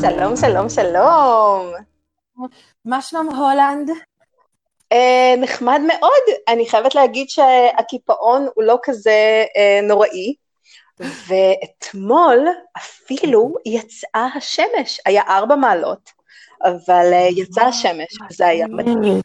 [0.00, 1.72] שלום, שלום, שלום.
[2.84, 3.90] מה שלום הולנד?
[4.92, 6.38] אה, נחמד מאוד.
[6.48, 10.34] אני חייבת להגיד שהקיפאון הוא לא כזה אה, נוראי,
[11.00, 16.10] ואתמול אפילו יצאה השמש, היה ארבע מעלות,
[16.64, 19.20] אבל אה, יצאה השמש, זה היה מדהים.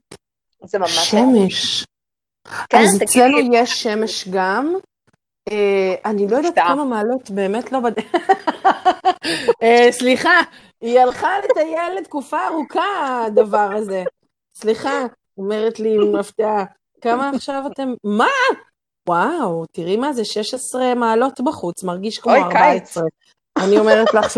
[0.65, 1.11] זה ממש...
[1.11, 1.85] שמש.
[2.69, 3.01] כן, אז.
[3.03, 4.75] אצלנו יש שמש גם.
[5.51, 6.67] אה, אני לא יודעת.
[6.67, 7.91] כמה מעלות, באמת לא בד...
[9.63, 10.41] אה, סליחה,
[10.81, 14.03] היא הלכה לטייל לתקופה ארוכה, הדבר הזה.
[14.55, 15.05] סליחה,
[15.37, 16.65] אומרת לי עם הפתעה,
[17.01, 17.93] כמה עכשיו אתם...
[18.03, 18.27] מה?
[19.09, 23.03] וואו, תראי מה זה, 16 מעלות בחוץ, מרגיש כמו אוי, 14.
[23.57, 24.37] אני אומרת לך,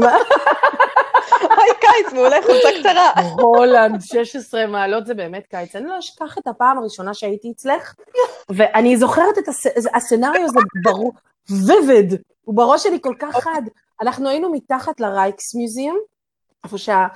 [1.92, 3.12] קיץ, מעולה, חולצה קצרה.
[3.40, 5.76] הולנד, 16 מעלות זה באמת קיץ.
[5.76, 7.96] אני לא אשכח את הפעם הראשונה שהייתי אצלך,
[8.50, 9.68] ואני זוכרת את הס...
[9.96, 11.12] ה scenario הזה ברור,
[11.50, 13.62] vivid, הוא בראש שלי כל כך חד.
[14.02, 15.96] אנחנו היינו מתחת ל Rijksmuseum,
[16.64, 17.08] איפה שה...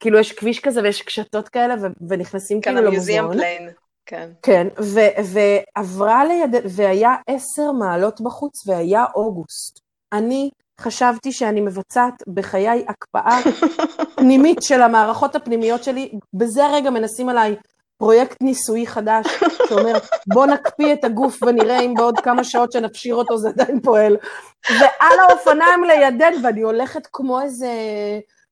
[0.00, 1.86] כאילו יש כביש כזה ויש קשתות כאלה, ו...
[2.08, 3.32] ונכנסים כן, כאילו למוזיאון.
[3.32, 3.70] plain.
[4.06, 4.30] כן.
[4.42, 6.56] כן, ו- ועברה ליד...
[6.64, 9.80] והיה עשר מעלות בחוץ והיה אוגוסט.
[10.12, 10.50] אני
[10.80, 13.38] חשבתי שאני מבצעת בחיי הקפאה
[14.16, 17.56] פנימית של המערכות הפנימיות שלי, בזה הרגע מנסים עליי
[17.98, 19.26] פרויקט ניסויי חדש,
[19.68, 19.92] שאומר
[20.26, 24.16] בוא נקפיא את הגוף ונראה אם בעוד כמה שעות שנפשיר אותו זה עדיין פועל.
[24.70, 27.68] ועל האופניים לידן, ואני הולכת כמו איזה...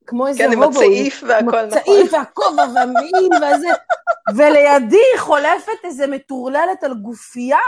[0.06, 1.78] כמו איזה כן, עם הובו, הצעיף והכל, עם נכון.
[1.78, 3.68] הצעיף והכובע והמעיל והזה,
[4.36, 7.58] ולידי חולפת איזה מטורללת על גופייה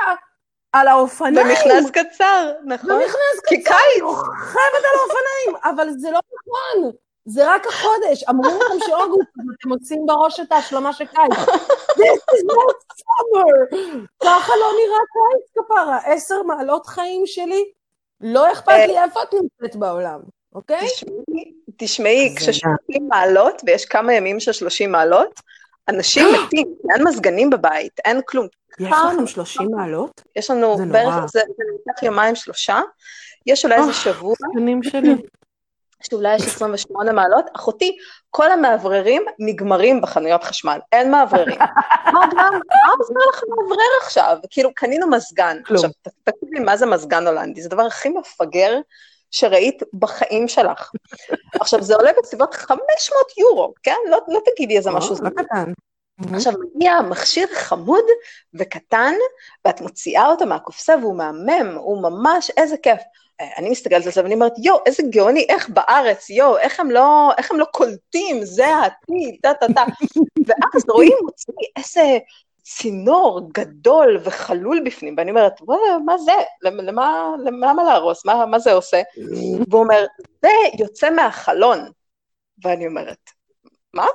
[0.72, 1.34] על האופניים.
[1.48, 2.90] במכנס קצר, נכון?
[2.90, 3.94] במכנס כי קצר, קיץ.
[3.94, 6.90] היא רוכבת על האופניים, אבל זה לא נכון,
[7.24, 8.24] זה רק החודש.
[8.28, 9.28] אמרו לכם שאוגוסט,
[9.60, 11.48] אתם מוצאים בראש את ההשלמה של קיץ.
[11.90, 13.76] This is not summer.
[14.22, 15.98] ככה לא נראה קיץ כפרה.
[16.04, 17.64] עשר מעלות חיים שלי,
[18.20, 20.20] לא אכפת לי איפה את נמצאת בעולם,
[20.54, 20.86] אוקיי?
[21.76, 25.40] תשמעי, כש-30 מעלות, ויש כמה ימים של 30 מעלות,
[25.88, 28.46] אנשים מתים, אין מזגנים בבית, אין כלום.
[28.78, 30.22] יש לכם 30 מעלות?
[30.36, 31.26] יש לנו זה בערך, נורא.
[31.26, 32.80] זה זה ניקח יומיים שלושה,
[33.46, 33.94] יש אולי איזה אה.
[33.94, 35.14] שבוע, שנים שלי.
[36.10, 37.96] שאולי יש 28 מעלות, אחותי,
[38.30, 41.58] כל המאווררים נגמרים בחנויות חשמל, אין מאווררים.
[42.14, 44.38] מה גם, מה עוזר לך מאוורר עכשיו?
[44.50, 45.56] כאילו, קנינו מזגן.
[45.70, 47.62] עכשיו, ת- תקשיבי, מה זה מזגן הולנדי?
[47.62, 48.78] זה הדבר הכי מפגר
[49.30, 50.90] שראית בחיים שלך.
[51.60, 53.96] עכשיו, זה עולה בסביבות 500 יורו, כן?
[54.10, 55.14] לא, לא תגידי איזה משהו.
[55.22, 55.72] לא קטן.
[56.34, 58.04] עכשיו מגיע מכשיר חמוד
[58.54, 59.14] וקטן,
[59.64, 63.00] ואת מוציאה אותו מהקופסה והוא מהמם, הוא ממש, איזה כיף.
[63.40, 66.90] אה, אני מסתכלת על זה ואני אומרת, יואו, איזה גאוני, איך בארץ, יואו, איך הם
[66.90, 69.84] לא, איך הם לא קולטים, זה העתיד, טה-טה-טה.
[70.46, 72.18] ואז רואים, מוציא איזה
[72.62, 76.32] צינור גדול וחלול בפנים, ואני אומרת, וואלה, מה זה?
[76.62, 78.26] למ- למה, למה להרוס?
[78.26, 79.02] מה, מה זה עושה?
[79.70, 80.06] והוא אומר,
[80.42, 81.78] זה יוצא מהחלון.
[82.64, 83.30] ואני אומרת,
[83.94, 84.06] מה?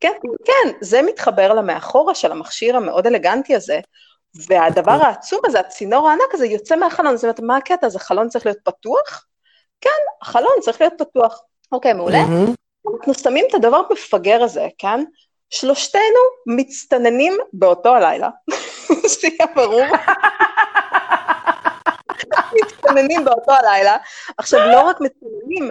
[0.00, 0.12] כן,
[0.44, 3.80] כן, זה מתחבר למאחורה של המכשיר המאוד אלגנטי הזה,
[4.48, 7.86] והדבר העצום הזה, הצינור הענק הזה, יוצא מהחלון, זאת אומרת, מה הקטע?
[7.86, 9.26] אז החלון צריך להיות פתוח?
[9.80, 9.90] כן,
[10.22, 11.42] החלון צריך להיות פתוח.
[11.72, 12.18] אוקיי, מעולה.
[12.94, 15.04] אנחנו שמים את הדבר המפגר הזה, כן?
[15.50, 18.28] שלושתנו מצטננים באותו הלילה.
[19.20, 19.82] שיהיה ברור.
[22.62, 23.96] מצטננים באותו הלילה.
[24.38, 25.70] עכשיו, לא רק מצטננים,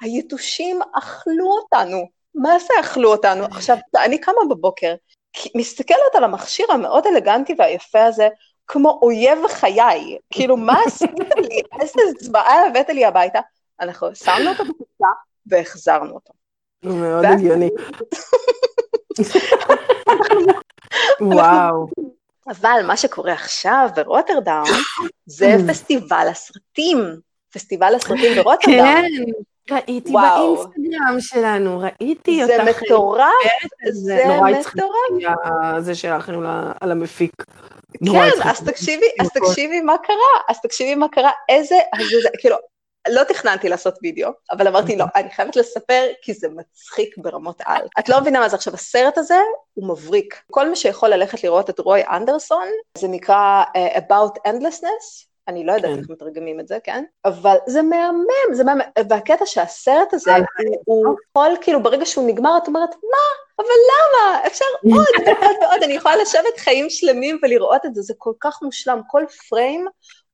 [0.00, 2.19] היתושים אכלו אותנו.
[2.34, 3.44] מה זה אכלו אותנו?
[3.44, 4.94] עכשיו, אני קמה בבוקר,
[5.56, 8.28] מסתכלת על המכשיר המאוד אלגנטי והיפה הזה,
[8.66, 10.18] כמו אויב חיי.
[10.30, 11.62] כאילו, מה עשית לי?
[11.80, 13.40] איזה זוועה הבאת לי הביתה?
[13.80, 15.06] אנחנו שמנו אותו בקופסה
[15.46, 16.32] והחזרנו אותו.
[16.82, 17.68] מאוד הגיוני.
[21.20, 21.86] וואו.
[22.48, 24.62] אבל מה שקורה עכשיו ברוטרדם,
[25.26, 26.98] זה פסטיבל הסרטים.
[27.52, 28.76] פסטיבל הסרטים ברוטרדם.
[28.76, 29.32] כן,
[29.72, 30.54] ראיתי וואו.
[30.56, 32.82] באינסטגרם שלנו, ראיתי זה אותך.
[32.82, 33.24] מטורף,
[33.92, 34.94] זה זה נורא מטורף.
[35.12, 35.94] אותי, ה- זה
[36.42, 37.32] ל- על המפיק.
[38.12, 38.60] כן, אז.
[38.64, 40.16] תקשיבי, אז תקשיבי מה קרה,
[40.48, 42.56] אז תקשיבי מה קרה, איזה, הזזה, כאילו,
[43.08, 47.82] לא תכננתי לעשות וידאו, אבל אמרתי לא, אני חייבת לספר, כי זה מצחיק ברמות על.
[47.98, 49.40] את לא מבינה מה זה עכשיו, הסרט הזה
[49.74, 50.42] הוא מבריק.
[50.50, 52.66] כל מי שיכול ללכת לראות את רוי אנדרסון,
[52.98, 55.98] זה נקרא uh, About Endlessness, אני לא יודעת כן.
[55.98, 57.04] איך מתרגמים את זה, כן?
[57.24, 60.42] אבל זה מהמם, זה מהמם, והקטע שהסרט הזה, על
[60.84, 63.26] הוא, הוא יכול, כאילו, ברגע שהוא נגמר, את אומרת, מה?
[63.58, 64.46] אבל למה?
[64.46, 64.64] אפשר
[64.96, 69.00] עוד ועוד ועוד, אני יכולה לשבת חיים שלמים ולראות את זה, זה כל כך מושלם,
[69.08, 69.86] כל פריים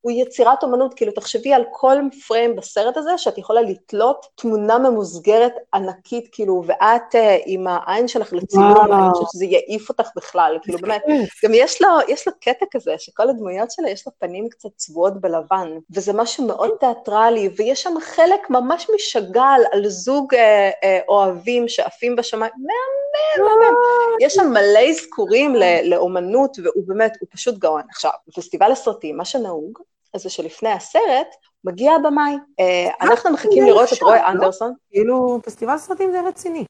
[0.07, 1.97] הוא יצירת אומנות, כאילו תחשבי על כל
[2.29, 8.33] פריים בסרט הזה, שאת יכולה לתלות תמונה ממוסגרת ענקית, כאילו, ואת uh, עם העין שלך
[8.33, 11.03] לצילום, אני חושבת שזה יעיף אותך בכלל, כאילו באמת,
[11.45, 15.21] גם יש לו, יש לו קטע כזה, שכל הדמויות שלה יש לו פנים קצת צבועות
[15.21, 21.69] בלבן, וזה משהו מאוד תיאטרלי, ויש שם חלק ממש משגל על זוג uh, uh, אוהבים
[21.69, 23.75] שעפים בשמיים, מהמם, מהמם.
[24.21, 25.55] יש שם מלא אזכורים
[25.85, 27.83] לאומנות, והוא באמת, הוא פשוט גאון.
[27.91, 29.79] עכשיו, בפסטיבל הסרטים, מה שנהוג,
[30.19, 31.29] זה שלפני הסרט,
[31.65, 32.37] מגיע הבמאי.
[32.61, 34.29] אה, אנחנו מחכים לראות את רוי לא?
[34.29, 34.73] אנדרסון.
[34.91, 36.65] כאילו, פסטיבל סרטים זה רציני.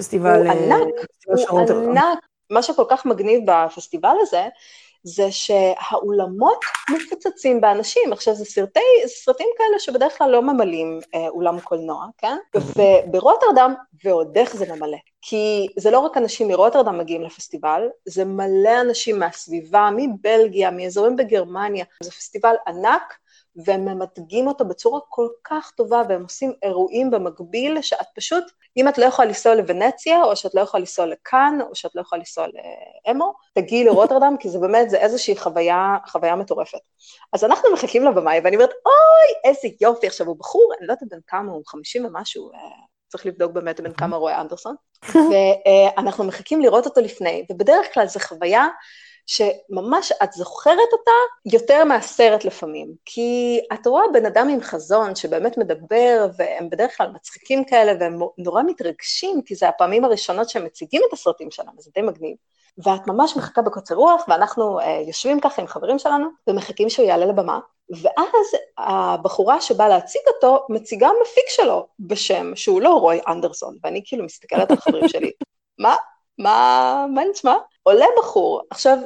[0.00, 0.46] פסטיבל...
[0.46, 0.94] הוא אה, ענק,
[1.50, 2.18] הוא ענק.
[2.50, 4.48] מה שכל כך מגניב בפסטיבל הזה,
[5.02, 8.12] זה שהאולמות מפוצצים באנשים.
[8.12, 12.36] עכשיו, זה סרטי, סרטים כאלה שבדרך כלל לא ממלאים אה, אולם קולנוע, כן?
[12.54, 13.74] וברוטרדם,
[14.04, 14.96] ועוד איך זה ממלא.
[15.22, 21.84] כי זה לא רק אנשים מרוטרדם מגיעים לפסטיבל, זה מלא אנשים מהסביבה, מבלגיה, מאזורים בגרמניה.
[22.02, 23.14] זה פסטיבל ענק,
[23.56, 28.44] והם ממתגים אותו בצורה כל כך טובה, והם עושים אירועים במקביל, שאת פשוט,
[28.76, 32.00] אם את לא יכולה לנסוע לוונציה, או שאת לא יכולה לנסוע לכאן, או שאת לא
[32.00, 32.46] יכולה לנסוע
[33.06, 36.78] לאמו, תגיעי לרוטרדם, כי זה באמת, זה איזושהי חוויה, חוויה מטורפת.
[37.32, 41.08] אז אנחנו מחכים לבמאי, ואני אומרת, אוי, איזה יופי, עכשיו הוא בחור, אני לא יודעת
[41.10, 42.58] בן כמה, הוא חמישים ומשהו, אה,
[43.08, 44.74] צריך לבדוק באמת בין כמה רואה אנדרסון,
[45.30, 48.68] ואנחנו מחכים לראות אותו לפני, ובדרך כלל זו חוויה
[49.26, 51.10] שממש את זוכרת אותה
[51.52, 57.10] יותר מהסרט לפעמים, כי את רואה בן אדם עם חזון שבאמת מדבר, והם בדרך כלל
[57.14, 61.90] מצחיקים כאלה, והם נורא מתרגשים, כי זה הפעמים הראשונות שהם מציגים את הסרטים שלהם, זה
[61.94, 62.36] די מגניב.
[62.78, 67.26] ואת ממש מחכה בקוצר רוח, ואנחנו uh, יושבים ככה עם חברים שלנו, ומחכים שהוא יעלה
[67.26, 67.58] לבמה,
[67.90, 68.46] ואז
[68.78, 74.70] הבחורה שבאה להציג אותו, מציגה מפיק שלו בשם, שהוא לא רוי אנדרסון, ואני כאילו מסתכלת
[74.70, 75.32] על חברים שלי,
[75.78, 75.96] מה?
[76.38, 77.54] מה, מה נשמע?
[77.82, 78.98] עולה בחור, עכשיו,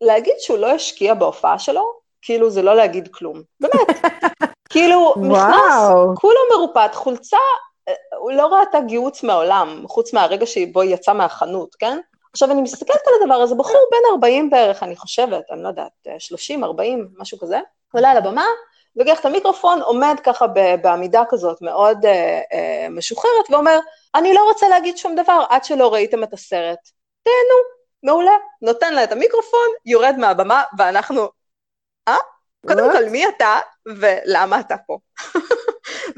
[0.00, 1.92] להגיד שהוא לא השקיע בהופעה שלו,
[2.22, 3.98] כאילו זה לא להגיד כלום, באמת.
[4.72, 7.36] כאילו, נכנס, כולו מרופט, חולצה,
[7.88, 11.98] אה, הוא לא ראתה גיהוץ מעולם, חוץ מהרגע שבו היא יצאה מהחנות, כן?
[12.32, 15.92] עכשיו, אני מסתכלת על הדבר הזה, בחור בן 40 בערך, אני חושבת, אני לא יודעת,
[16.18, 17.60] 30, 40, משהו כזה,
[17.94, 18.46] עולה על הבמה,
[18.96, 20.46] לוקח את המיקרופון, עומד ככה
[20.82, 23.78] בעמידה כזאת מאוד אה, אה, משוחררת, ואומר,
[24.14, 26.78] אני לא רוצה להגיד שום דבר עד שלא ראיתם את הסרט.
[27.22, 28.32] תהנו, מעולה.
[28.62, 31.28] נותן לה את המיקרופון, יורד מהבמה, ואנחנו,
[32.08, 32.16] אה?
[32.66, 34.98] קודם כל, מי אתה ולמה אתה פה?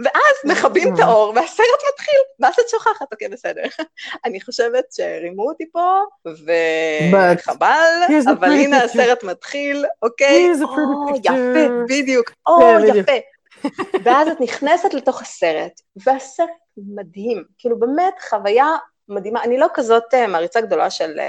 [0.04, 3.62] ואז מכבים את האור והסרט מתחיל, ואז את שוכחת, אוקיי, בסדר.
[4.24, 8.02] אני חושבת שרימו אותי פה, וחבל,
[8.32, 10.50] אבל הנה הסרט מתחיל, אוקיי?
[10.62, 12.60] או, יפה, בדיוק, או,
[12.94, 13.12] יפה.
[14.04, 18.66] ואז את נכנסת לתוך הסרט, והסרט מדהים, כאילו באמת חוויה
[19.08, 19.42] מדהימה.
[19.42, 21.20] אני לא כזאת אה, מעריצה גדולה של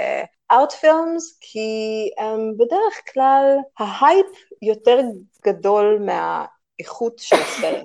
[0.52, 4.26] art uh, films, כי um, בדרך כלל ההייפ
[4.62, 5.00] יותר
[5.44, 7.84] גדול מהאיכות של הסרט.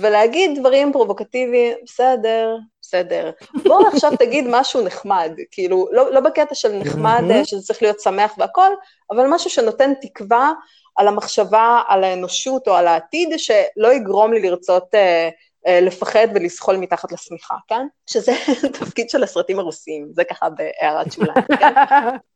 [0.00, 3.30] ולהגיד דברים פרובוקטיביים, בסדר, בסדר.
[3.64, 8.34] בואו עכשיו תגיד משהו נחמד, כאילו, לא, לא בקטע של נחמד, שזה צריך להיות שמח
[8.38, 8.76] והכול,
[9.10, 10.52] אבל משהו שנותן תקווה
[10.96, 15.28] על המחשבה, על האנושות או על העתיד, שלא יגרום לי לרצות אה,
[15.68, 17.86] לפחד ולזחול מתחת לשמיכה, כן?
[18.06, 18.32] שזה
[18.80, 21.74] תפקיד של הסרטים הרוסיים, זה ככה בהערת שוליים, כן?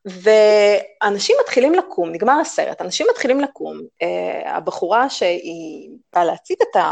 [0.07, 6.83] ואנשים מתחילים לקום, נגמר הסרט, אנשים מתחילים לקום, אה, הבחורה שהיא באה להציג את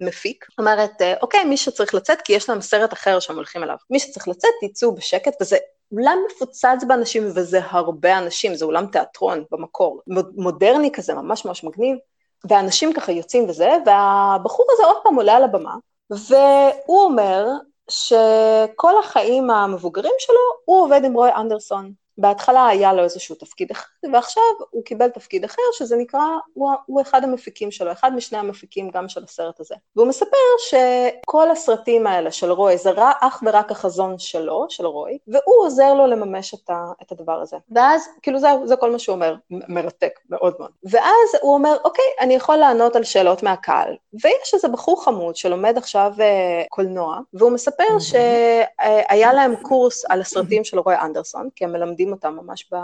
[0.00, 3.76] המפיק, אומרת, אה, אוקיי, מי שצריך לצאת, כי יש להם סרט אחר שהם הולכים אליו.
[3.90, 5.56] מי שצריך לצאת, תצאו בשקט, וזה
[5.92, 10.02] אולם מפוצץ באנשים, וזה הרבה אנשים, זה אולם תיאטרון במקור,
[10.36, 11.96] מודרני כזה, ממש ממש מגניב.
[12.44, 15.74] ואנשים ככה יוצאים וזה, והבחור הזה עוד פעם עולה על הבמה,
[16.10, 17.46] והוא אומר
[17.90, 21.92] שכל החיים המבוגרים שלו, הוא עובד עם רוי אנדרסון.
[22.18, 26.20] בהתחלה היה לו איזשהו תפקיד אחד, ועכשיו הוא קיבל תפקיד אחר, שזה נקרא,
[26.54, 29.74] הוא, הוא אחד המפיקים שלו, אחד משני המפיקים גם של הסרט הזה.
[29.96, 35.18] והוא מספר שכל הסרטים האלה של רוי, זה רע אך ורק החזון שלו, של רוי,
[35.28, 37.56] והוא עוזר לו לממש את, ה, את הדבר הזה.
[37.70, 40.70] ואז, כאילו זה, זה כל מה שהוא אומר, מרתק מאוד מאוד.
[40.84, 45.78] ואז הוא אומר, אוקיי, אני יכול לענות על שאלות מהקהל, ויש איזה בחור חמוד שלומד
[45.78, 46.20] עכשיו uh,
[46.68, 52.12] קולנוע, והוא מספר שהיה להם קורס על הסרטים של רוי אנדרסון, כי הם מלמדים מלמדים
[52.12, 52.76] אותם ממש ב...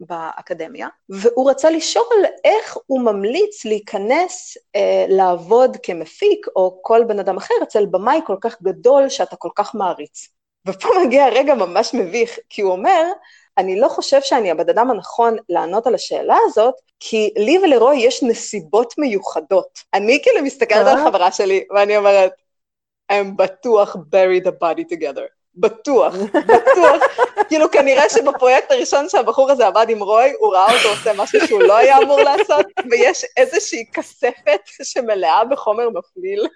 [0.00, 7.36] באקדמיה, והוא רצה לשאול איך הוא ממליץ להיכנס אה, לעבוד כמפיק, או כל בן אדם
[7.36, 10.28] אחר, אצל במאי כל כך גדול שאתה כל כך מעריץ.
[10.66, 13.02] ופה מגיע רגע ממש מביך, כי הוא אומר,
[13.58, 18.22] אני לא חושב שאני הבן אדם הנכון לענות על השאלה הזאת, כי לי ולרוי יש
[18.22, 19.78] נסיבות מיוחדות.
[19.94, 22.32] אני כאילו מסתכלת על חברה שלי, ואני אומרת,
[23.08, 25.37] הם בטוח bury the body together.
[25.60, 26.14] בטוח,
[26.46, 27.02] בטוח.
[27.48, 31.62] כאילו כנראה שבפרויקט הראשון שהבחור הזה עבד עם רוי, הוא ראה אותו עושה משהו שהוא
[31.62, 36.46] לא היה אמור לעשות, ויש איזושהי כספת שמלאה בחומר מפליל.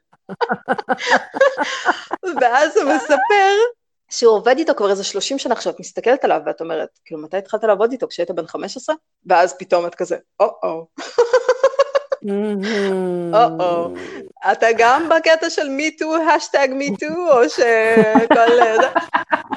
[2.40, 3.52] ואז הוא מספר
[4.10, 7.36] שהוא עובד איתו כבר איזה 30 שנה עכשיו, את מסתכלת עליו ואת אומרת, כאילו, מתי
[7.36, 8.08] התחלת לעבוד איתו?
[8.08, 8.94] כשהיית בן 15?
[9.26, 10.86] ואז פתאום את כזה, או-או.
[13.32, 13.94] או-או.
[14.52, 18.60] אתה גם בקטע של מיטו, השטג מיטו, או שכל...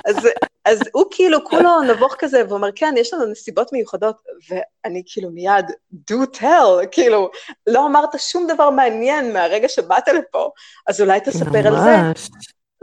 [0.06, 0.30] אז,
[0.66, 4.16] אז הוא כאילו כולו נבוך כזה, ואומר, כן, יש לנו נסיבות מיוחדות,
[4.50, 5.66] ואני כאילו מיד,
[6.12, 7.30] do tell, כאילו,
[7.68, 10.52] לא אמרת שום דבר מעניין מהרגע שבאת לפה,
[10.88, 11.96] אז אולי תספר על זה.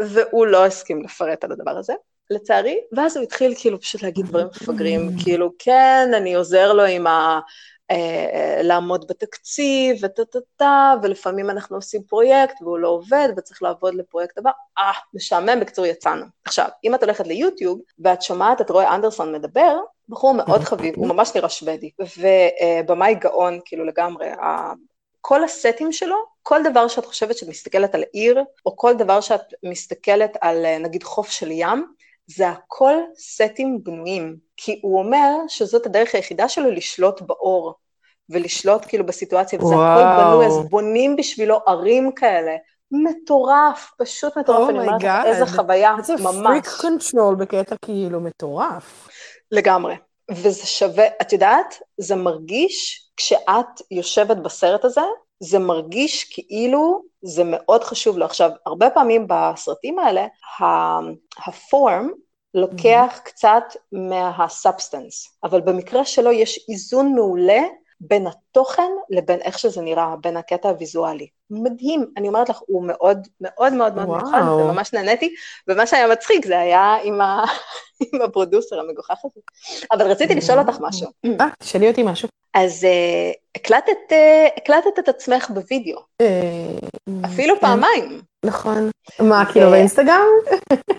[0.01, 1.93] והוא לא הסכים לפרט על הדבר הזה,
[2.31, 7.07] לצערי, ואז הוא התחיל כאילו פשוט להגיד דברים מפגרים, כאילו, כן, אני עוזר לו עם
[7.07, 7.41] ה...
[7.93, 14.51] אה, לעמוד בתקציב, וטה-טה-טה, ולפעמים אנחנו עושים פרויקט והוא לא עובד וצריך לעבוד לפרויקט הבא.
[14.79, 16.25] אה, משעמם, בקצור יצאנו.
[16.45, 21.07] עכשיו, אם את הולכת ליוטיוב ואת שומעת את רוי אנדרסון מדבר, בחור מאוד חביב, הוא
[21.07, 24.27] ממש נראה שוודי, ובמאי גאון, כאילו לגמרי,
[25.21, 29.41] כל הסטים שלו, כל דבר שאת חושבת שאת מסתכלת על עיר, או כל דבר שאת
[29.63, 31.87] מסתכלת על נגיד חוף של ים,
[32.27, 37.75] זה הכל סטים בנויים, כי הוא אומר שזאת הדרך היחידה שלו לשלוט באור,
[38.33, 42.57] ולשלוט כאילו בסיטואציה, וזה הכל בנוי, אז בונים בשבילו ערים כאלה.
[42.91, 46.07] מטורף, פשוט מטורף, oh אני אומרת לך, איזה חוויה, ממש.
[46.07, 49.09] זה freak control בקטע כאילו מטורף.
[49.53, 49.95] לגמרי.
[50.31, 55.01] וזה שווה, את יודעת, זה מרגיש, כשאת יושבת בסרט הזה,
[55.41, 58.25] זה מרגיש כאילו זה מאוד חשוב לו.
[58.25, 60.27] עכשיו, הרבה פעמים בסרטים האלה,
[61.47, 62.11] ה form
[62.55, 63.25] לוקח mm-hmm.
[63.25, 67.63] קצת מה substance, אבל במקרה שלו יש איזון מעולה
[68.09, 71.27] בין התוכן לבין איך שזה נראה, בין הקטע הוויזואלי.
[71.51, 75.35] מדהים, אני אומרת לך, הוא מאוד מאוד מאוד מאוד נכון, וממש נהניתי,
[75.69, 77.45] ומה שהיה מצחיק זה היה עם, ה...
[78.13, 79.41] עם הפרודוסר המגוחך הזה.
[79.93, 81.09] אבל רציתי לשאול אותך משהו.
[81.41, 82.29] אה, תשאלי אותי משהו.
[82.55, 84.15] אז uh, הקלטת, uh,
[84.57, 85.99] הקלטת את עצמך בווידאו.
[86.23, 87.61] Uh, אפילו.
[87.61, 88.21] פעמיים.
[88.45, 88.91] נכון.
[89.21, 90.27] מה, כאילו באינסטגרם?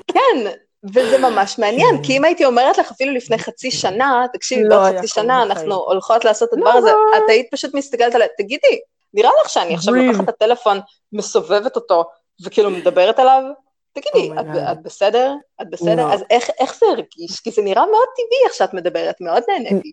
[0.07, 0.51] כן,
[0.83, 5.07] וזה ממש מעניין, כי אם הייתי אומרת לך אפילו לפני חצי שנה, תקשיבי, לא חצי
[5.07, 7.17] שנה אנחנו הולכות לעשות את הדבר הזה, לא.
[7.17, 8.79] את היית פשוט מסתכלת עליה, תגידי,
[9.13, 10.79] נראה לך שאני עכשיו לוקחת את הטלפון,
[11.13, 12.03] מסובבת אותו,
[12.45, 13.43] וכאילו מדברת עליו?
[13.93, 15.33] תגידי, oh את, את בסדר?
[15.61, 16.09] את בסדר?
[16.09, 16.13] No.
[16.13, 17.39] אז איך, איך זה הרגיש?
[17.39, 19.91] כי זה נראה מאוד טבעי איך שאת מדברת, מאוד נהניתי.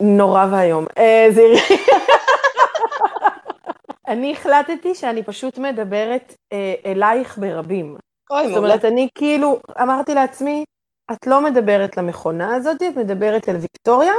[0.00, 0.86] נורא ואיום.
[0.98, 1.28] אה,
[4.08, 7.96] אני החלטתי שאני פשוט מדברת אה, אלייך ברבים.
[8.30, 8.48] אוי.
[8.48, 10.64] זאת אומרת, אני כאילו אמרתי לעצמי,
[11.12, 14.12] את לא מדברת למכונה הזאת, את מדברת אל ויקטוריה,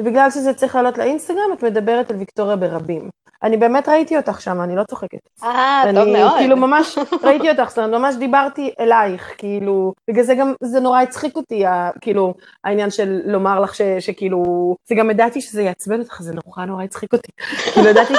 [0.00, 3.10] ובגלל שזה צריך לעלות לאינסטגרם, את מדברת אל ויקטוריה ברבים.
[3.42, 5.18] אני באמת ראיתי אותך שם, אני לא צוחקת.
[5.42, 6.32] אה, טוב מאוד.
[6.32, 10.80] אני כאילו ממש ראיתי אותך, זאת אומרת, ממש דיברתי אלייך, כאילו, בגלל זה גם, זה
[10.80, 11.64] נורא הצחיק אותי,
[12.00, 12.34] כאילו,
[12.64, 14.42] העניין של לומר לך ש, שכאילו,
[14.88, 17.32] זה גם ידעתי שזה יעצבן אותך, זה נורא נורא הצחיק אותי.
[17.72, 18.14] כאילו, ידעתי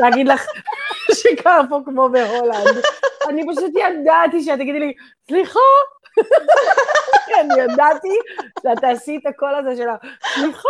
[0.00, 0.46] להגיד לך
[1.22, 2.78] שקר פה כמו בהולנד.
[3.28, 4.92] אני פשוט ידעתי שאת תגידי לי,
[5.28, 5.60] סליחה,
[7.40, 8.18] אני ידעתי
[8.62, 9.96] שאת תעשי את הקול הזה ה...
[10.34, 10.68] סליחה.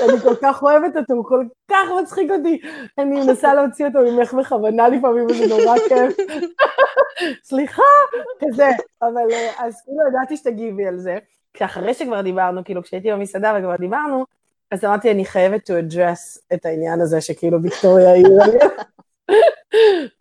[0.00, 2.60] אני כל כך אוהבת אותו, הוא כל כך מצחיק אותי.
[2.98, 6.16] אני מנסה להוציא אותו ממך בכוונה לפעמים, וזה נורא כיף.
[7.48, 7.82] סליחה,
[8.40, 8.70] כזה.
[9.02, 11.18] אבל אה, אז כאילו ידעתי שתגיבי על זה.
[11.54, 14.24] כשאחרי שכבר דיברנו, כאילו כשהייתי במסעדה וכבר דיברנו,
[14.70, 18.24] אז אמרתי, אני חייבת to address את העניין הזה שכאילו ויקטוריה היא...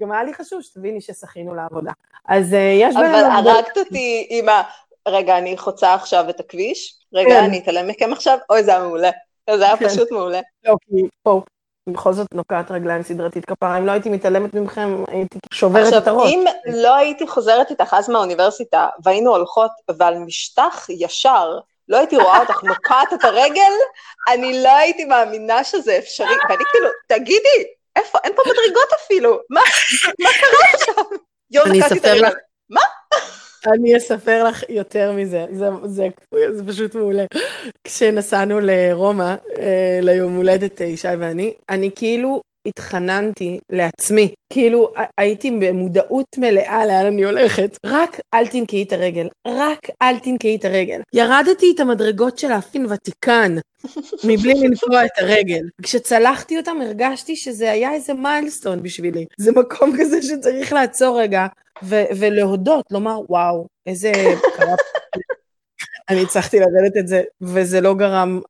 [0.01, 1.91] גם היה לי חשוב שתביני ששחינו לעבודה.
[2.27, 2.95] אז אה, יש...
[2.95, 4.61] אבל הרגת אותי עם ה...
[5.07, 7.43] רגע, אני חוצה עכשיו את הכביש, רגע, כן.
[7.43, 9.09] אני אתעלם מכם עכשיו, אוי, זה היה מעולה.
[9.55, 9.89] זה היה כן.
[9.89, 10.39] פשוט מעולה.
[10.65, 11.41] לא, כי פה,
[11.89, 16.33] בכל זאת נוקעת רגליים סדרתית כפרה, אם לא הייתי מתעלמת מכם, הייתי שוברת את הראש.
[16.33, 21.59] עכשיו, אם לא הייתי חוזרת איתך אז מהאוניברסיטה, והיינו הולכות, ועל משטח ישר,
[21.89, 23.71] לא הייתי רואה אותך נוקעת את הרגל,
[24.27, 26.35] אני לא הייתי מאמינה שזה אפשרי.
[26.49, 27.63] ואני כאילו, תגידי,
[27.97, 29.61] איפה, אין פה מדרגות אפילו, מה,
[30.19, 31.03] מה קרה עכשיו?
[31.51, 32.33] יום נקעתי את הרגל.
[32.69, 32.81] מה?
[33.73, 36.07] אני אספר לך יותר מזה, זה, זה,
[36.51, 37.25] זה פשוט מעולה.
[37.83, 46.37] כשנסענו לרומא, אה, ליום הולדת אה, ישי ואני, אני כאילו התחננתי לעצמי, כאילו הייתי במודעות
[46.37, 51.01] מלאה לאן אני הולכת, רק אל תנקי את הרגל, רק אל תנקי את הרגל.
[51.13, 53.55] ירדתי את המדרגות של האפין ותיקן,
[54.27, 55.63] מבלי לנקוע את הרגל.
[55.83, 59.25] כשצלחתי אותם הרגשתי שזה היה איזה מיילסטון בשבילי.
[59.37, 61.47] זה מקום כזה שצריך לעצור רגע
[61.83, 64.11] ו- ולהודות, לומר, וואו, איזה...
[66.09, 68.41] אני הצלחתי לרדת את זה, וזה לא גרם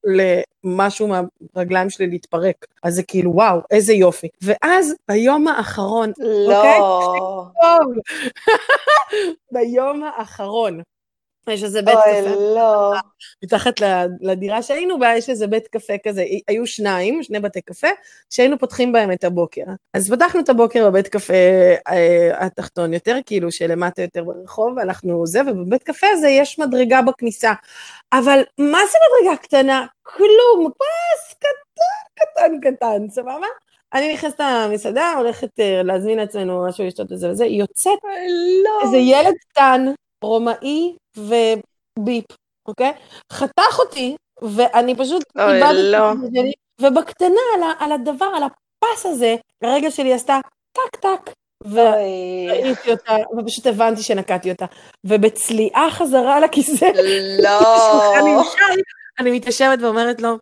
[0.64, 1.08] למשהו
[1.56, 2.66] מהרגליים שלי להתפרק.
[2.84, 4.28] אז זה כאילו, וואו, איזה יופי.
[4.42, 6.78] ואז ביום האחרון, לא.
[6.78, 8.02] אוקיי?
[9.54, 10.82] ביום האחרון,
[11.52, 12.36] יש איזה בית אוי, קפה.
[12.56, 12.94] לא.
[13.44, 13.74] מתחת
[14.22, 17.88] לדירה שהיינו בה, יש איזה בית קפה כזה, היו שניים, שני בתי קפה,
[18.30, 19.64] שהיינו פותחים בהם את הבוקר.
[19.94, 21.34] אז פתחנו את הבוקר בבית קפה
[21.88, 27.54] אה, התחתון יותר, כאילו שלמטה יותר ברחוב, ואנחנו זה, ובבית קפה הזה יש מדרגה בכניסה.
[28.14, 29.86] אבל מה זה מדרגה קטנה?
[30.04, 33.48] כלום, פס קטן, קטן, קטן, סבבה?
[33.94, 38.28] אני נכנסת למסעדה, הולכת אה, להזמין לעצמנו משהו לשתות וזה וזה, יוצאת אוי,
[38.64, 38.86] לא.
[38.86, 39.86] איזה ילד קטן,
[40.24, 42.26] רומאי וביפ,
[42.68, 42.94] אוקיי?
[43.34, 46.12] חתך אותי, ואני פשוט איבדתי לא.
[46.12, 46.40] את זה,
[46.82, 50.40] ובקטנה, על, ה- על הדבר, על הפס הזה, הרגל שלי עשתה
[50.72, 51.34] טק טק,
[51.72, 54.66] וראיתי אותה, ופשוט הבנתי שנקעתי אותה.
[55.04, 57.60] ובצליעה חזרה לכיסא, אני לא.
[58.42, 58.66] נשאר,
[59.20, 60.38] אני מתיישבת ואומרת לו,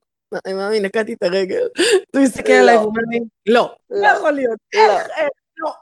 [0.47, 1.67] מאמי, נקעתי את הרגל.
[2.15, 2.57] הוא מסתכל לא.
[2.59, 4.07] עליי ואומר לי, לא, לא לא.
[4.07, 4.79] יכול להיות, לא.
[4.79, 5.29] איך, איך,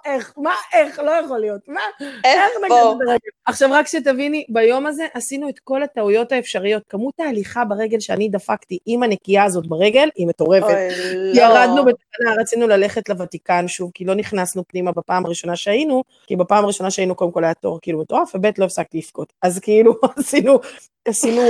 [0.05, 1.81] איך, מה, איך, לא יכול להיות, מה,
[2.24, 3.29] איך נגעת הרגל?
[3.45, 6.83] עכשיו רק שתביני, ביום הזה עשינו את כל הטעויות האפשריות.
[6.89, 10.63] כמות ההליכה ברגל שאני דפקתי עם הנקייה הזאת ברגל, היא מטורפת.
[10.63, 11.41] אוי, לא.
[11.41, 16.63] ירדנו בתקנה, רצינו ללכת לוותיקן שוב, כי לא נכנסנו פנימה בפעם הראשונה שהיינו, כי בפעם
[16.63, 19.33] הראשונה שהיינו קודם כל היה תור כאילו מטורף, וב' לא הפסקתי לבכות.
[19.41, 20.60] אז כאילו עשינו,
[21.07, 21.41] עשינו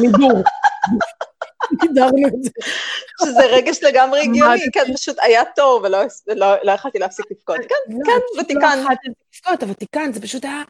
[0.00, 0.42] מידור.
[1.82, 2.50] מידרנו את זה.
[3.24, 4.70] שזה רגש לגמרי הגיוני.
[4.72, 7.56] כן, פשוט היה תור ולא לא- לא יכלתי להפסיק לבכות.
[7.56, 8.78] כן, כן, לא ותיקן.
[8.82, 10.62] יכולתי לבכות, הוותיקן, זה פשוט היה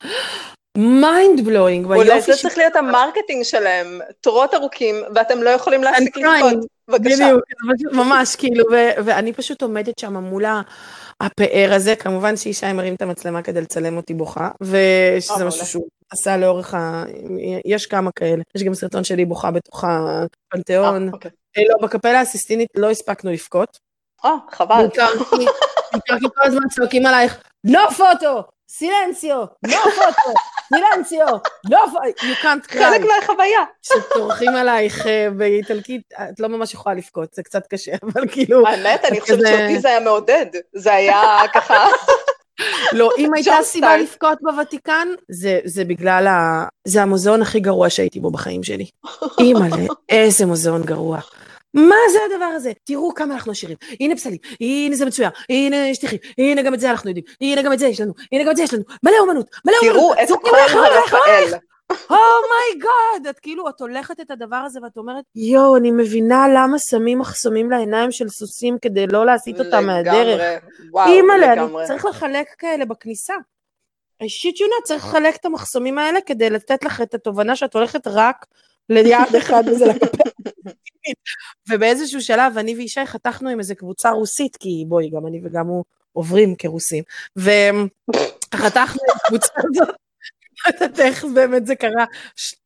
[0.78, 5.82] mind blowing, אולי והיופי זה צריך להיות ה marketing שלהם, תורות ארוכים, ואתם לא יכולים
[5.82, 6.20] להפסיק trying.
[6.20, 6.78] לבכות.
[6.88, 7.30] בבקשה.
[7.72, 10.44] בדיוק, ממש כאילו, ו- ואני פשוט עומדת שם מול
[11.20, 15.66] הפאר הזה, כמובן שישי מרים את המצלמה כדי לצלם אותי בוכה, ושזה אה, משהו.
[15.66, 17.04] שהוא עשה לאורך ה...
[17.64, 21.30] יש כמה כאלה, יש גם סרטון שלי בוכה בתוך הפנתיאון, אה, אוקיי.
[21.58, 23.78] אה, לא, בקפלה הסיסטינית לא הספקנו לבכות,
[24.24, 24.76] אה, חבל.
[24.76, 25.08] בעיקר
[26.18, 30.32] כי כל הזמן צועקים עלייך, no photo, סילנציו, no photo,
[30.74, 31.26] סילנציו,
[31.66, 33.06] no photo, you can't חלק cry.
[33.06, 33.60] מהחוויה.
[33.82, 39.04] כשצורכים עלייך אה, באיטלקית, את לא ממש יכולה לבכות, זה קצת קשה, אבל כאילו, האמת,
[39.04, 40.46] אני חושבת שאותי זה היה מעודד.
[40.74, 41.22] זה היה
[41.54, 41.86] ככה...
[42.92, 43.96] לא, אם הייתה סיבה.
[43.96, 46.66] לבכות בוותיקן, זה, זה בגלל ה...
[46.84, 48.86] זה המוזיאון הכי גרוע שהייתי בו בחיים שלי.
[49.40, 51.18] אימא'לה, איזה מוזיאון גרוע.
[51.74, 52.72] מה זה הדבר הזה?
[52.84, 53.76] תראו כמה אנחנו עשירים.
[54.00, 57.72] הנה פסלים, הנה זה מצויר, הנה שטיחים, הנה גם את זה אנחנו יודעים, הנה גם
[57.72, 60.16] את זה יש לנו, הנה גם את זה יש לנו, מלא אומנות, מלא אומנות.
[60.16, 61.52] תראו זורקים כל עלייך, עלייך, עלייך.
[61.52, 61.58] הרפאל.
[62.10, 66.46] oh my God, את כאילו, את הולכת את הדבר הזה ואת אומרת, יואו, אני מבינה
[66.54, 70.40] למה שמים מחסומים לעיניים של סוסים כדי לא להסיט אותם מהדרך.
[70.40, 70.56] לגמרי.
[70.92, 71.82] וואו, אימא'לה, לגמרי.
[71.82, 73.34] אני צריך לחלק כאלה בכניסה.
[74.22, 78.46] You not, צריך לחלק את המחסומים האלה כדי לתת לך את התובנה שאת הולכת רק
[78.88, 80.30] ליעד אחד וזה לקפל.
[81.68, 85.84] ובאיזשהו שלב אני וישי חתכנו עם איזה קבוצה רוסית, כי בואי, גם אני וגם הוא
[86.12, 87.04] עוברים כרוסים.
[87.36, 89.96] וחתכנו עם הקבוצה הזאת,
[90.66, 92.04] לא יודעת איך באמת זה קרה,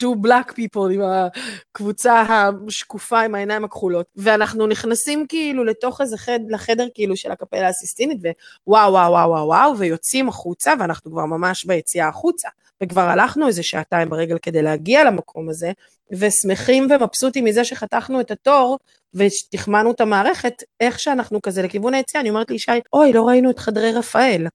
[0.03, 6.41] two black people עם הקבוצה השקופה עם העיניים הכחולות, ואנחנו נכנסים כאילו לתוך איזה חד,
[6.49, 8.19] לחדר כאילו של הקפלה הסיסטינית,
[8.67, 12.49] ווואו וואו וואו וואו וואו, ויוצאים החוצה, ואנחנו כבר ממש ביציאה החוצה,
[12.83, 15.73] וכבר הלכנו איזה שעתיים ברגל כדי להגיע למקום הזה,
[16.13, 18.79] ושמחים ומבסוטים מזה שחתכנו את התור,
[19.15, 23.59] ותחמנו את המערכת, איך שאנחנו כזה לכיוון היציאה, אני אומרת לישי, אוי, לא ראינו את
[23.59, 24.47] חדרי רפאל.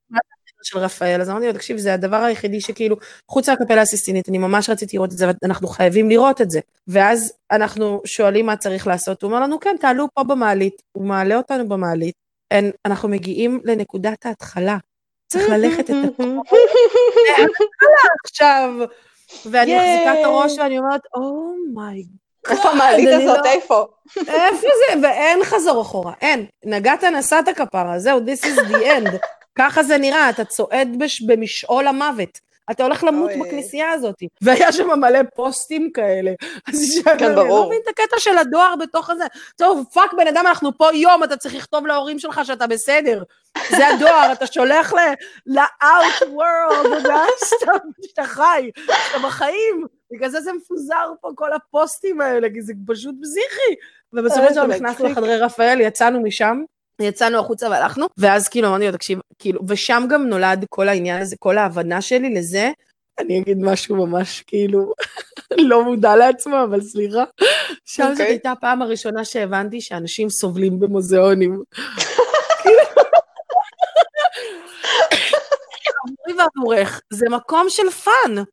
[0.64, 1.22] של רפאל?
[1.22, 2.96] אז אמרתי לו, תקשיב, זה הדבר היחידי שכאילו,
[3.30, 6.60] חוץ מהקפלה הסיסטינית, אני ממש רציתי לראות את זה, ואנחנו חייבים לראות את זה.
[6.88, 10.82] ואז אנחנו שואלים מה צריך לעשות, הוא אומר לנו, כן, תעלו פה במעלית.
[10.92, 12.16] הוא מעלה אותנו במעלית,
[12.52, 14.78] אין, אנחנו מגיעים לנקודת ההתחלה.
[15.28, 16.24] צריך ללכת את הכל
[18.26, 18.74] עכשיו.
[19.46, 19.76] ואני.
[19.76, 22.08] מחזיקה את הראש ואני אומרת, אומייג
[22.50, 23.38] איפה המעלית הזאת?
[23.46, 23.86] לא- איפה?
[24.18, 25.00] איפה זה?
[25.04, 26.46] ואין חזור אחורה, אין.
[26.66, 29.10] נגעת נסעת כפרה, זהו, this is the end.
[29.58, 32.40] ככה זה נראה, אתה צועד בש, במשעול המוות.
[32.72, 33.40] אתה הולך למות אוי.
[33.50, 34.16] בכנסייה הזאת.
[34.42, 36.32] והיה שם מלא פוסטים כאלה.
[36.68, 37.60] אז כן, לי, אני ברור.
[37.60, 39.24] לא מבין את הקטע של הדואר בתוך הזה.
[39.56, 43.24] טוב, fuck בן אדם, אנחנו פה יום, אתה צריך לכתוב להורים שלך שאתה בסדר.
[43.70, 44.94] זה הדואר, אתה שולח
[45.46, 47.16] ל-out world, אתה
[47.50, 47.72] שאתה-
[48.08, 49.86] שאתה חי, שאתה בחיים.
[50.12, 53.76] בגלל זה זה מפוזר פה, כל הפוסטים האלה, כי זה פשוט פסיכי.
[54.14, 55.06] ובסופו של דבר נכנסנו.
[55.10, 56.62] לחדרי רפאל, יצאנו משם,
[57.00, 61.36] יצאנו החוצה והלכנו, ואז כאילו אמרתי לו, תקשיב, כאילו, ושם גם נולד כל העניין הזה,
[61.40, 62.72] כל ההבנה שלי לזה,
[63.20, 64.94] אני אגיד משהו ממש כאילו
[65.70, 67.24] לא מודע לעצמו, אבל סליחה.
[67.86, 68.26] שם זאת אוקיי.
[68.26, 71.62] הייתה הפעם הראשונה שהבנתי שאנשים סובלים במוזיאונים.
[76.08, 78.44] עבורי ועבורך, זה מקום של fun.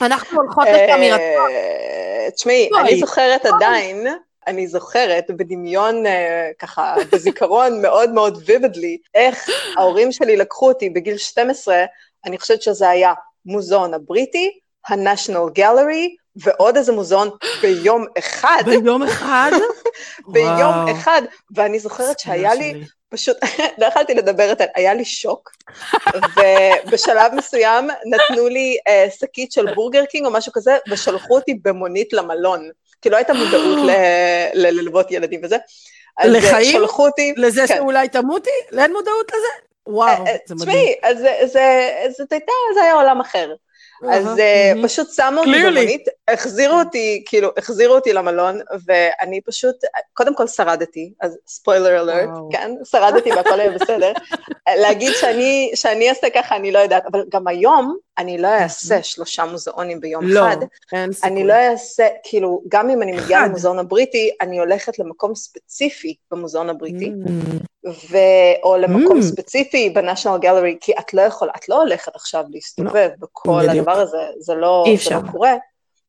[0.00, 0.66] אנחנו הולכות.
[0.66, 2.82] אה, תשמעי, בואי.
[2.82, 4.06] אני זוכרת עדיין,
[4.46, 11.18] אני זוכרת בדמיון, אה, ככה, בזיכרון מאוד מאוד vividly, איך ההורים שלי לקחו אותי בגיל
[11.18, 11.84] 12,
[12.24, 13.12] אני חושבת שזה היה
[13.46, 17.30] מוזיאון הבריטי, ה-National Gallery, ועוד איזה מוזיאון
[17.62, 19.50] ביום אחד, ביום אחד?
[20.32, 20.92] ביום וואו.
[20.92, 21.22] אחד,
[21.54, 22.84] ואני זוכרת שהיה לי, שלי.
[23.08, 23.36] פשוט,
[23.78, 25.50] לא יכלתי לדבר היה לי שוק,
[26.86, 32.12] ובשלב מסוים נתנו לי אה, שקית של בורגר קינג או משהו כזה, ושלחו אותי במונית
[32.12, 32.70] למלון,
[33.02, 33.78] כי לא הייתה מודעות
[34.54, 35.56] ללוות ילדים וזה.
[36.20, 36.72] אה, לחיים?
[36.72, 37.76] שלחו אותי, לזה כן.
[37.76, 38.50] שאולי תמותי?
[38.78, 39.66] אין מודעות לזה?
[39.86, 40.68] וואו, אה, אה, זה מדהים.
[40.70, 41.36] תשמעי, אז זה-
[42.82, 43.52] היה עולם אחר.
[44.10, 44.72] אז אה.
[44.82, 45.50] פשוט שמו אותי.
[45.62, 49.76] במונית, החזירו אותי, כאילו, החזירו אותי למלון, ואני פשוט,
[50.14, 52.28] קודם כל שרדתי, אז ספוילר אלרט.
[52.52, 52.70] כן?
[52.84, 54.12] שרדתי והכל היה בסדר.
[54.82, 59.44] להגיד שאני, שאני אעשה ככה, אני לא יודעת, אבל גם היום אני לא אעשה שלושה
[59.44, 60.56] מוזיאונים ביום לא, אחד.
[60.92, 61.30] אין סיכוי.
[61.30, 63.48] אני לא אעשה, כאילו, גם אם אני מגיעה אחד.
[63.48, 67.10] למוזיאון הבריטי, אני הולכת למקום ספציפי במוזיאון הבריטי,
[67.86, 67.88] Mm.
[68.10, 68.16] ו...
[68.62, 69.22] או למקום Mm.
[69.22, 73.70] ספציפי בנשיונל גלרי, כי את לא יכולה, את לא הולכת עכשיו להסתובב בכל בדיוק.
[73.88, 75.14] הדבר הזה, זה לא, זה.
[75.14, 75.54] לא קורה.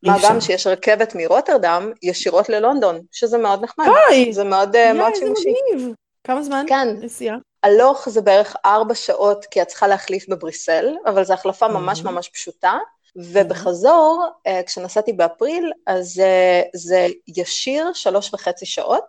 [0.03, 0.17] מה.
[0.23, 5.19] גם שיש רכבת מרוטרדם ישירות ללונדון, שזה מאוד נחמד, אוי, זה מאוד, אה, מאוד יאי,
[5.19, 5.53] שימושי.
[5.73, 5.93] מגניב.
[6.23, 6.65] כמה זמן?
[6.69, 7.37] כן, נסיעה?
[7.63, 12.15] הלוך זה בערך ארבע שעות, כי את צריכה להחליף בבריסל, אבל זו החלפה ממש מהמם.
[12.15, 12.77] ממש פשוטה.
[13.15, 19.03] ובחזור, אה, כשנסעתי באפריל, אז אה, זה ישיר שלוש וחצי שעות,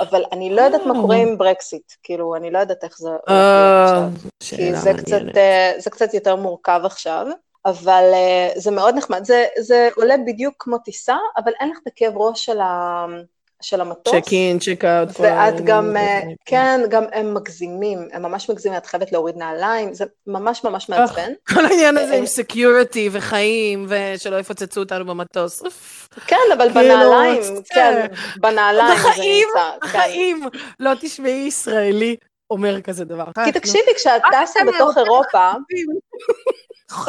[0.00, 3.10] אבל אני לא יודעת מה קורה עם ברקסיט, כאילו, אני לא יודעת איך זה.
[4.40, 5.20] כי זה קצת,
[5.78, 7.26] זה קצת יותר מורכב עכשיו,
[7.66, 9.24] אבל אה, זה מאוד נחמד.
[9.24, 13.06] זה, זה עולה בדיוק כמו טיסה, אבל אין לך את הכאב ראש של, ה,
[13.62, 14.14] של המטוס.
[14.14, 15.08] check in, check out.
[15.20, 16.32] ואת גם, האלה.
[16.44, 21.32] כן, גם הם מגזימים, הם ממש מגזימים, את חייבת להוריד נעליים, זה ממש ממש מעצבן.
[21.54, 25.62] כל העניין הזה אה, עם security וחיים, ושלא יפוצצו אותנו במטוס.
[26.26, 29.70] כן, אבל כאילו, בנעליים, כן, בנעליים זה בחיים, נמצא.
[29.80, 29.86] כן.
[29.88, 30.48] בחיים
[30.80, 32.16] לא תשמעי ישראלי
[32.50, 33.24] אומר כזה דבר.
[33.44, 35.52] כי תקשיבי, כשאת טסה בתוך אירופה,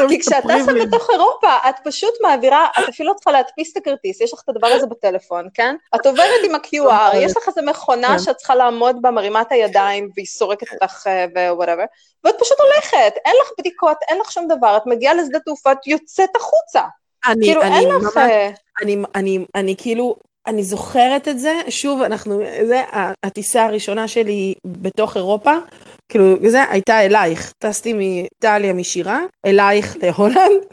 [0.10, 4.22] כי כשאת טסה בתוך אירופה, את פשוט מעבירה, את אפילו לא צריכה להדפיס את הכרטיס,
[4.22, 5.76] יש לך את הדבר הזה בטלפון, כן?
[5.96, 8.20] את עוברת עם ה-QR, יש לך איזה מכונה כן.
[8.20, 11.84] שאת צריכה לעמוד בה, מרימה את הידיים, והיא סורקת אותך whatever,
[12.24, 15.88] ואת פשוט הולכת, אין לך בדיקות, אין לך שום דבר, את מגיעה לשדה תעופה, את
[15.88, 16.82] יוצאת החוצה.
[17.28, 18.18] אני, כאילו, אני אין לך...
[18.18, 18.50] אה,
[18.82, 20.16] אני, אני, אני כאילו,
[20.48, 22.82] אני זוכרת את זה, שוב, אנחנו, זה,
[23.24, 25.52] הטיסה הראשונה שלי בתוך אירופה,
[26.14, 30.64] כאילו, זה הייתה אלייך, טסתי מאיטליה משירה, אלייך להולנד,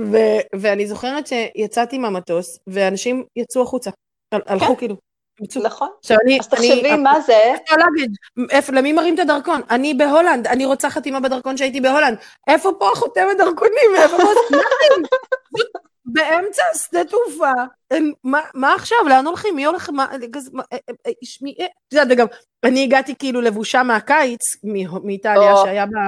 [0.00, 0.16] ו,
[0.54, 3.90] ואני זוכרת שיצאתי מהמטוס, ואנשים יצאו החוצה,
[4.32, 4.96] הל- הלכו כאילו.
[5.62, 5.88] נכון.
[5.98, 7.54] עכשיו אני, אז תחשבי מה זה,
[8.50, 9.60] איפה למי מראים את הדרכון?
[9.70, 12.18] אני בהולנד, אני רוצה חתימה בדרכון שהייתי בהולנד.
[12.48, 13.90] איפה פה החותמת דרכונים?
[14.02, 14.28] איפה פה?
[16.04, 17.52] באמצע שדה תעופה.
[18.24, 18.98] מה- מה עכשיו?
[19.08, 19.56] לאן הולכים?
[19.56, 19.90] מי הולך?
[19.90, 20.06] מה?
[20.12, 20.16] אה,
[20.72, 22.26] אה, אה, שמי- אה, את יודעת, וגם,
[22.64, 24.40] אני הגעתי כאילו לבושה מהקיץ,
[25.04, 26.00] מאיטליה, שהיה בה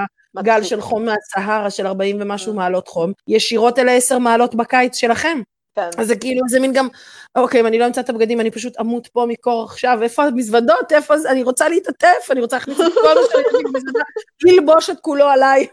[0.43, 0.69] גל מצחיק.
[0.69, 2.53] של חום מהסהרה של 40 ומשהו.
[2.53, 5.41] מעלות חום, ישירות אל ה-10 מעלות בקיץ שלכם.
[5.75, 5.89] כן.
[5.97, 6.87] אז זה כאילו, זה מין גם,
[7.35, 10.91] אוקיי, אם אני לא אמצא את הבגדים, אני פשוט אמות פה מקור עכשיו, איפה המזוודות,
[10.91, 14.03] איפה זה, אני רוצה להתעטף, אני רוצה להכניס את כל מה שאני במזוודה,
[14.43, 15.67] ללבוש את כולו עליי.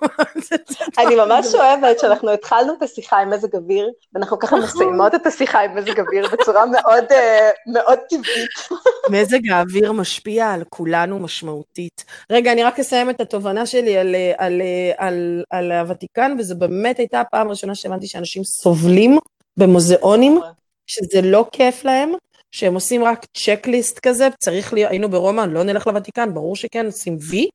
[0.98, 4.68] אני ממש אוהבת שאנחנו התחלנו את השיחה עם מזג אוויר, ואנחנו ככה נכון.
[4.68, 8.80] מסיימות את השיחה עם מזג אוויר בצורה מאוד, אה, מאוד טבעית.
[9.10, 12.04] מזג האוויר משפיע על כולנו משמעותית.
[12.30, 16.56] רגע, אני רק אסיים את התובנה שלי על, אה, על, אה, על, על הוותיקן, וזו
[16.56, 19.18] באמת הייתה הפעם הראשונה שהבנתי שאנשים סובלים
[19.56, 20.40] במוזיאונים,
[20.86, 22.12] שזה לא כיף להם,
[22.50, 27.16] שהם עושים רק צ'קליסט כזה, צריך להיות, היינו ברומא, לא נלך לוותיקן, ברור שכן, עושים
[27.30, 27.48] וי,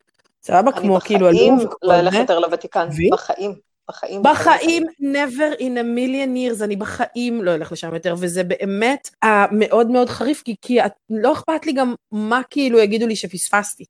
[0.43, 2.13] סבבה, אני כמו כאילו בחיים הלוב, לא אלך.
[2.13, 3.09] יותר לוותיקן, וי?
[3.11, 3.53] בחיים,
[3.89, 4.23] בחיים.
[4.23, 9.45] בחיים, never in a million years, אני בחיים לא אלך לשם יותר, וזה באמת אה,
[9.51, 13.83] מאוד חריף, כי, כי את, לא אכפת לי גם מה כאילו יגידו לי שפספסתי.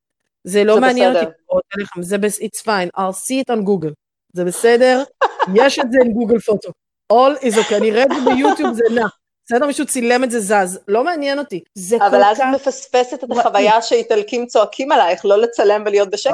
[0.44, 1.30] זה לא זה מעניין בסדר.
[1.50, 2.40] אותי, זה בס...
[2.40, 3.94] it's fine, I'll see it on Google.
[4.34, 5.04] זה בסדר,
[5.56, 6.72] יש את זה עם גוגל פוטו.
[7.14, 9.08] All is okay, אני אראה את זה ביוטיוב, זה נע.
[9.46, 11.64] בסדר, מישהו צילם את זה זז, לא מעניין אותי.
[11.76, 12.44] זה כל אבל אז כך...
[12.50, 16.34] את מפספסת את החוויה שאיטלקים צועקים עלייך, לא לצלם ולהיות בשקט.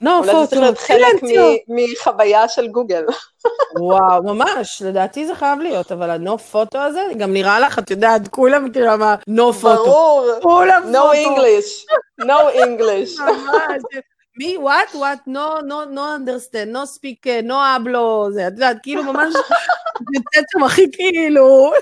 [0.00, 1.14] נו, אולי זה צריך להיות חלק
[1.68, 3.04] מחוויה של גוגל.
[3.80, 8.28] וואו, ממש, לדעתי זה חייב להיות, אבל הנו פוטו הזה, גם נראה לך, את יודעת,
[8.28, 9.84] כולם כאילו מה, נו פוטו.
[10.42, 11.14] ברור, no.
[11.14, 11.84] English,
[12.20, 13.22] no English.
[13.22, 13.82] ממש.
[14.36, 18.76] מי, what, what, no, no, no understand, no speak, uh, no hablo, זה, את יודעת,
[18.82, 19.34] כאילו ממש,
[20.14, 21.72] יוצאת שם הכי כאילו,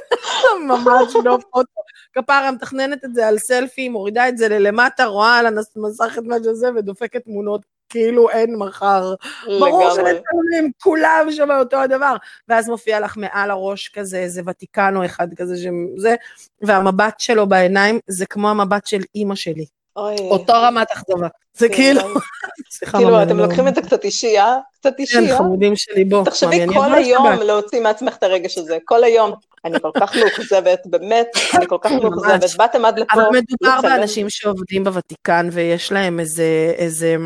[0.68, 1.82] ממש לא פוטו.
[2.12, 6.36] כפרה מתכננת את זה על סלפי, מורידה את זה ללמטה, רואה על המסך את מה
[6.44, 7.62] שזה ודופקת תמונות.
[7.88, 9.14] כאילו אין מחר.
[9.46, 12.16] ברור שמצלמים, כולם שם אותו הדבר.
[12.48, 16.14] ואז מופיע לך מעל הראש כזה, איזה ותיקנו אחד כזה, שזה,
[16.62, 19.66] והמבט שלו בעיניים זה כמו המבט של אימא שלי.
[19.96, 20.16] אוי.
[20.18, 21.28] אותו רמת אכזבה.
[21.56, 22.00] זה כן, כאילו...
[22.74, 24.56] סליחה, כאילו, אתם לוקחים את זה קצת אישי, אה?
[24.74, 25.38] קצת אישי, כן, אה?
[25.38, 26.24] חמודים שלי, בוא.
[26.24, 27.26] תחשבי כל היום.
[27.26, 29.32] להוציא מעצמך את הרגש הזה, כל היום.
[29.64, 31.26] אני כל כך מאוכזבת, באמת,
[31.56, 32.56] אני כל כך מאוכזבת.
[32.56, 33.80] באתם עד לפה אבל מדובר.
[33.82, 37.16] באנשים שעובדים בוותיקן ויש להם איזה, איזה,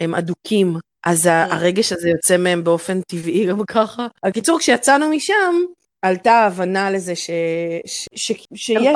[0.00, 1.30] הם אדוקים, אז Mm.
[1.30, 4.06] הרגש הזה יוצא מהם באופן טבעי גם ככה.
[4.22, 5.54] הקיצור, כשיצאנו משם,
[6.02, 8.08] עלתה ההבנה לזה שיש.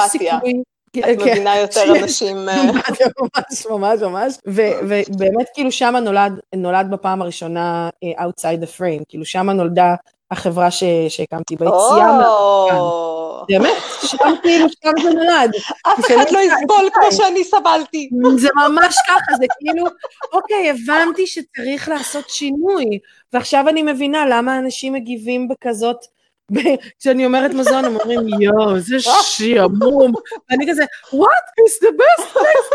[0.09, 0.63] סיכוי.
[1.01, 2.49] את כן, מבינה יותר אנשים...
[2.49, 4.35] אה, ממש, ממש, ממש.
[4.47, 6.01] ובאמת, כאילו, שמה
[6.57, 9.95] נולד, בפעם הראשונה אה, Outside the Frame, כאילו, שמה נולדה
[10.31, 11.73] החברה ש- שהקמתי ביציאה.
[12.19, 15.51] מה- או, באמת, שם כאילו, שם זה נולד.
[15.87, 18.09] אף אחד לא יסבול כמו שאני סבלתי.
[18.37, 19.87] זה ממש ככה, זה כאילו,
[20.33, 22.85] אוקיי, הבנתי שצריך לעשות שינוי,
[23.33, 25.97] ועכשיו אני מבינה למה אנשים מגיבים בכזאת,
[26.99, 30.13] כשאני אומרת מזון, הם אומרים, יואו, זה שעמום,
[30.51, 32.67] ואני כזה, what is the best place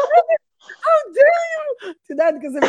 [0.82, 1.92] how dare you?
[2.06, 2.60] את יודעת, כזה,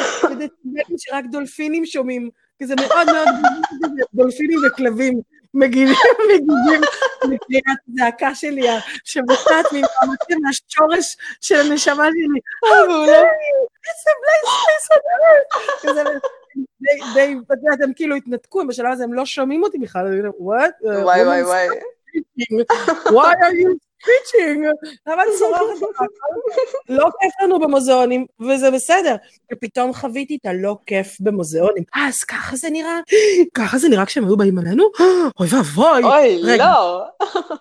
[0.98, 2.30] שרק דולפינים שומעים,
[2.62, 3.28] כזה מאוד מאוד,
[4.14, 5.20] דולפינים וכלבים.
[5.54, 6.80] מגיבים, מגיבים
[7.22, 8.68] לקריאת זעקה שלי,
[9.04, 12.40] שבוצעת ממאמצים מהשורש של הנשמה שלי.
[12.86, 13.22] מעולה.
[13.84, 14.88] It's best place
[15.96, 16.41] on earth.
[16.56, 20.20] די, די, את יודעת, הם כאילו התנתקו, הם בשלב הזה הם לא שומעים אותי בכלל,
[20.28, 20.84] what?
[21.02, 21.66] וואי וואי וואי.
[23.06, 24.60] Why are you preaching?
[25.06, 26.06] למה את צורחת?
[26.88, 29.16] לא כיף לנו במוזיאונים, וזה בסדר.
[29.52, 31.84] ופתאום חוויתי את הלא כיף במוזיאונים.
[31.94, 33.00] אז ככה זה נראה?
[33.54, 34.84] ככה זה נראה כשהם היו באים עלינו?
[35.40, 36.58] אוי ואבוי, אוי.
[36.58, 37.04] לא.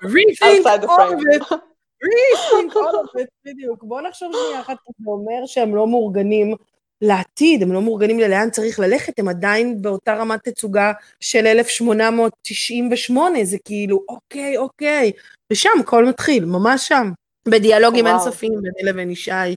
[0.04, 1.44] rethink all of it.
[2.04, 3.84] rethink all of it, בדיוק.
[3.84, 6.56] בואו נחשוב שנייה אחת, זה אומר שהם לא מאורגנים
[7.02, 13.58] לעתיד, הם לא מאורגנים ללאן צריך ללכת, הם עדיין באותה רמת תצוגה של 1898, זה
[13.66, 15.12] כאילו, אוקיי, אוקיי.
[15.52, 17.12] ושם הכל מתחיל, ממש שם.
[17.48, 18.08] בדיאלוגים.
[18.08, 19.56] אינסופיים ביני לבין ישי,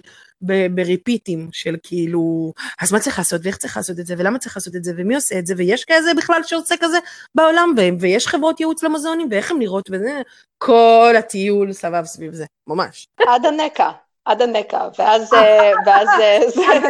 [0.70, 4.76] בריפיטים של כאילו, אז מה צריך לעשות, ואיך צריך לעשות את זה, ולמה צריך לעשות
[4.76, 6.98] את זה, ומי עושה את זה, ויש כזה בכלל שעושה כזה
[7.34, 10.22] בעולם, ו- ויש חברות ייעוץ למוזיאונים, ואיך הן נראות, וזה,
[10.58, 13.06] כל הטיול סבב סביב זה, ממש.
[13.28, 13.90] עד הנקע,
[14.24, 15.32] עד הנקע, ואז
[15.86, 16.40] ואז אה,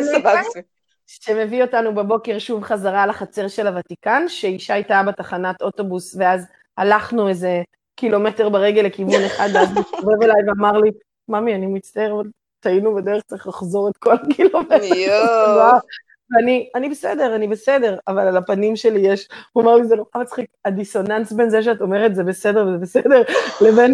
[0.03, 0.18] זה?
[0.18, 0.40] סבבה.
[1.07, 7.62] שמביא אותנו בבוקר שוב חזרה לחצר של הוותיקן, שישי טעה בתחנת אוטובוס, ואז הלכנו איזה
[7.97, 10.90] קילומטר ברגל לכיוון אחד, ואז הוא הסתובב אליי ואמר לי,
[11.29, 12.20] ממי, אני מצטער,
[12.61, 14.85] טעינו בדרך, צריך לחזור את כל הקילומטר.
[14.85, 15.79] יואו.
[16.31, 20.09] ואני, אני בסדר, אני בסדר, אבל על הפנים שלי יש, הוא אמר לי, זה נורא
[20.16, 23.23] מצחיק, הדיסוננס בין זה שאת אומרת זה בסדר וזה בסדר,
[23.61, 23.92] לבין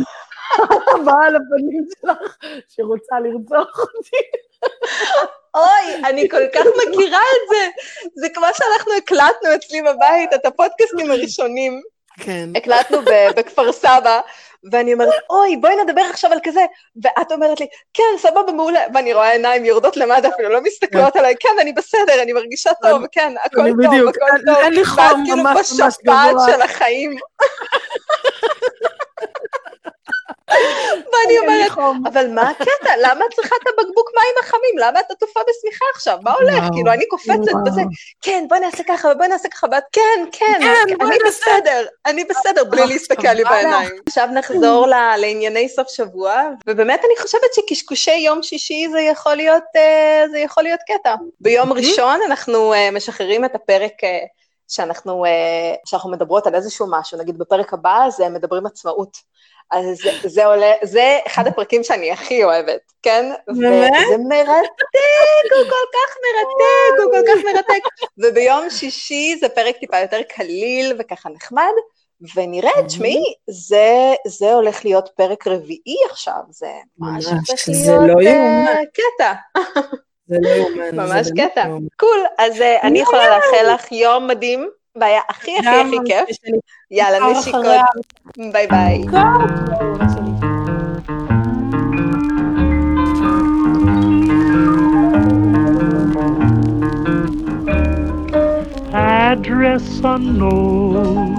[0.94, 2.37] הבאה על הפנים שלך
[2.68, 4.16] שרוצה לרצוח אותי.
[5.55, 7.68] אוי, אני כל כך מכירה את זה.
[8.14, 11.83] זה כמו שאנחנו הקלטנו אצלי בבית את הפודקאסטים הראשונים.
[12.20, 12.49] כן.
[12.57, 12.99] הקלטנו
[13.37, 14.20] בכפר סבא,
[14.73, 16.61] ואני אומרת, אוי, בואי נדבר עכשיו על כזה,
[17.03, 21.35] ואת אומרת לי, כן, סבבה, מעולה, ואני רואה עיניים יורדות למטה, אפילו לא מסתכלות עליי,
[21.40, 25.16] כן, אני בסדר, אני מרגישה טוב, כן, הכל טוב, הכל טוב, אין לי חום, ואת
[25.25, 26.46] כאילו ממש ממש בשפעת גבוה.
[26.53, 27.16] של החיים.
[31.13, 31.73] ואני אומרת,
[32.13, 32.93] אבל מה הקטע?
[33.03, 34.79] למה את צריכה את הבקבוק מים החמים?
[34.79, 36.19] למה את עטופה בשמיכה עכשיו?
[36.23, 36.65] מה הולך?
[36.73, 37.33] כאילו, אני קופצת.
[37.67, 37.83] בזה,
[38.23, 41.17] כן, בואי נעשה ככה ובואי נעשה ככה, ואת, כן, כן, כן, אני.
[41.27, 43.45] בסדר, אני בסדר, בלי אה, להסתכל לי.
[43.45, 43.91] בעיניים.
[44.07, 44.87] עכשיו נחזור
[45.17, 50.63] לענייני סוף שבוע, ובאמת אני חושבת שקשקושי יום שישי זה יכול להיות, אה, זה יכול
[50.63, 51.15] להיות קטע.
[51.41, 53.93] ביום ראשון אנחנו אה, משחררים את הפרק
[54.69, 55.25] שאנחנו,
[55.87, 59.31] שאנחנו מדברות על איזשהו משהו, נגיד בפרק הבא זה מדברים עצמאות.
[59.72, 63.33] אז זה, זה עולה, זה אחד הפרקים שאני הכי אוהבת, כן?
[63.46, 63.92] באמת?
[64.06, 67.83] וזה מרתק, הוא כל כך מרתק, הוא כל כך מרתק.
[68.18, 71.72] וביום שישי זה פרק טיפה יותר קליל וככה נחמד,
[72.35, 78.66] ונראה, תשמעי, זה, זה הולך להיות פרק רביעי עכשיו, זה ממש זה להיות לא יאומן.
[78.94, 79.33] קטע,
[80.26, 80.90] זה לא יאומן.
[80.90, 81.64] זה ממש קטע.
[81.64, 81.87] לא יאומן.
[81.96, 82.25] cool.
[82.38, 86.24] אז אה, אני יכולה לאחל לך יום מדהים, והיה הכי הכי גם הכי כיף.
[86.29, 86.59] שלי.
[86.90, 87.83] יאללה, מחר נשיקות, אחריה.
[88.53, 89.03] ביי ביי.
[89.11, 90.31] כל שלי.
[98.92, 101.33] address unknown,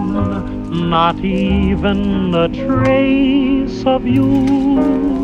[0.90, 5.21] not even a trace of you.